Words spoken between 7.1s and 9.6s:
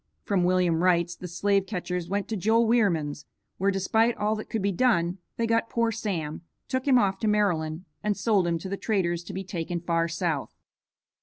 to Maryland and sold him to the traders to be